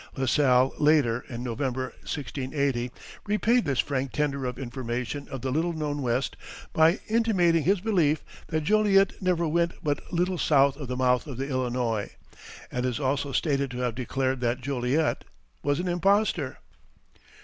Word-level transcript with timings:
La 0.17 0.25
Salle 0.25 0.73
later, 0.79 1.23
in 1.29 1.43
November, 1.43 1.93
1680, 2.01 2.89
repaid 3.27 3.65
this 3.65 3.77
frank 3.77 4.11
tender 4.11 4.45
of 4.45 4.57
information 4.57 5.27
of 5.29 5.41
the 5.43 5.51
little 5.51 5.73
known 5.73 6.01
west 6.01 6.35
by 6.73 6.99
intimating 7.07 7.61
his 7.61 7.79
belief 7.81 8.23
that 8.47 8.61
Joliet 8.63 9.21
never 9.21 9.47
went 9.47 9.73
but 9.83 10.11
little 10.11 10.39
south 10.39 10.75
of 10.75 10.87
the 10.87 10.97
mouth 10.97 11.27
of 11.27 11.37
the 11.37 11.47
Illinois, 11.47 12.09
and 12.71 12.83
is 12.83 12.99
also 12.99 13.31
stated 13.31 13.69
to 13.69 13.77
have 13.81 13.93
declared 13.93 14.39
that 14.39 14.59
Joliet 14.61 15.23
was 15.61 15.79
an 15.79 15.87
impostor. 15.87 16.57